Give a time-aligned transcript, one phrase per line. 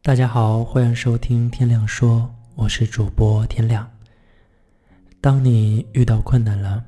[0.00, 3.90] 大家好，欢迎收听天亮说，我是主播天亮。
[5.20, 6.82] 当你遇到困难了，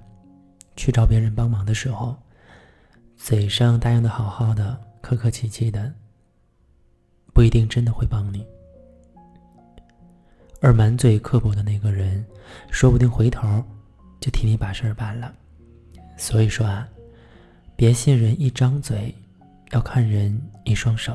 [0.74, 2.16] 去找别人帮忙的时候，
[3.16, 5.92] 嘴上答应的好好的、客客气气的，
[7.34, 8.40] 不一定真的会帮你；
[10.62, 12.24] 而满嘴刻薄的那个人，
[12.70, 13.62] 说不定回头
[14.18, 15.30] 就替你把事儿办了。
[16.16, 16.88] 所以说啊，
[17.76, 19.14] 别信人一张嘴，
[19.72, 21.14] 要看人一双手。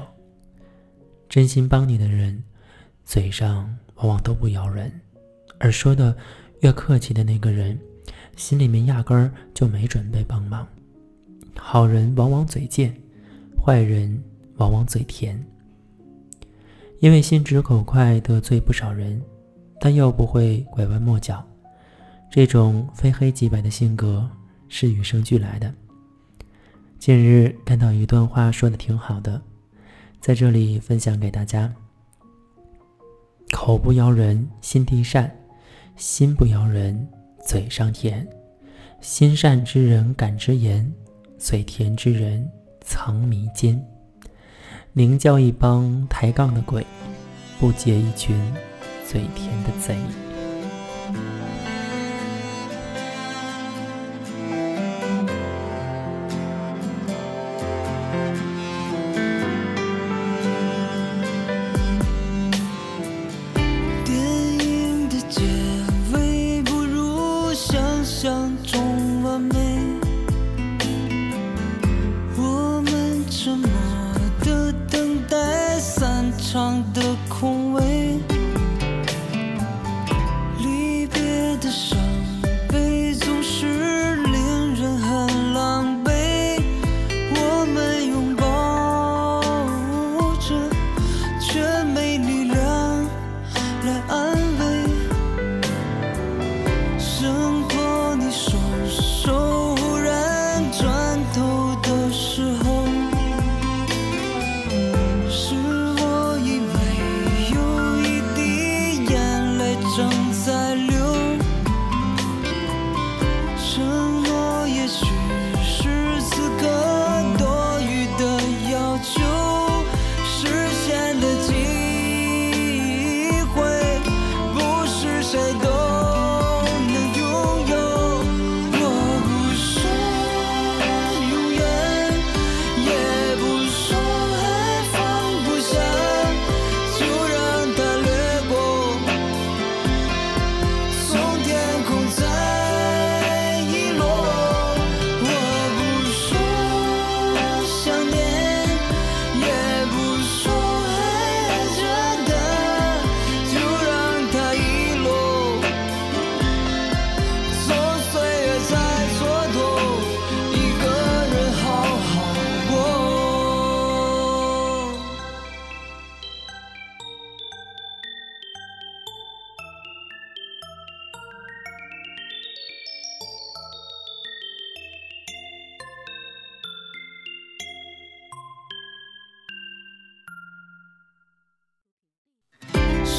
[1.28, 2.44] 真心帮你的人，
[3.04, 4.92] 嘴上往往都不咬人，
[5.60, 6.16] 而说的
[6.62, 7.78] 越客气的那个人，
[8.36, 10.68] 心里面压根儿就没准备帮忙。
[11.58, 12.96] 好人往往嘴贱，
[13.64, 14.24] 坏人
[14.58, 15.44] 往往嘴甜。
[17.00, 19.22] 因为心直口快得罪不少人，
[19.80, 21.46] 但又不会拐弯抹角，
[22.32, 24.30] 这种非黑即白的性格
[24.70, 25.74] 是与生俱来的。
[26.98, 29.42] 近日看到一段话，说的挺好的。
[30.26, 31.72] 在这里分享给大家：
[33.52, 35.30] 口不饶人，心地善；
[35.96, 37.08] 心不饶人，
[37.46, 38.28] 嘴上甜。
[39.02, 40.92] 心善之人敢直言，
[41.38, 42.50] 嘴甜之人
[42.82, 43.80] 藏迷奸。
[44.94, 46.84] 宁叫一帮抬杠的鬼，
[47.60, 48.36] 不结一群
[49.08, 49.96] 嘴甜的贼。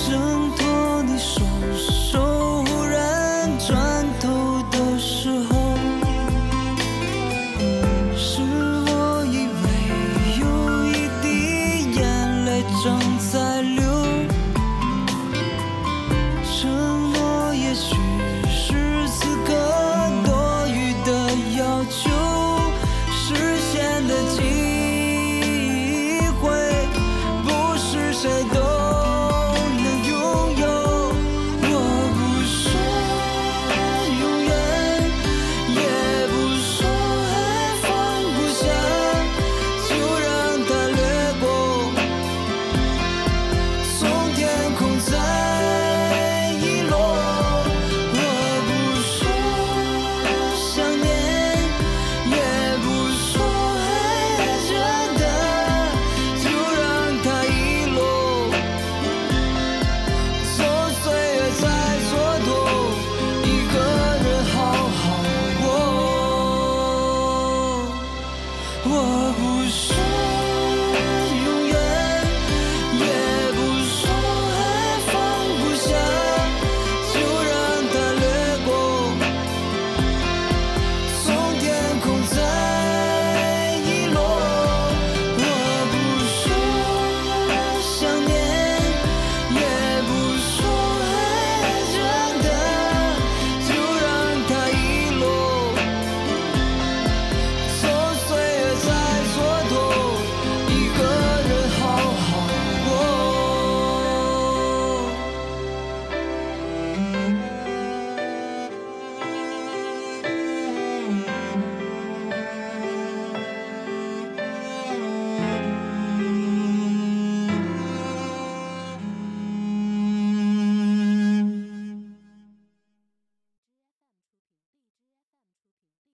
[0.09, 0.36] 我